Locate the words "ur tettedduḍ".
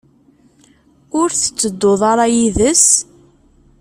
1.19-2.01